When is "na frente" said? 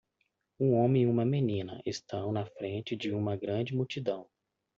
2.31-2.95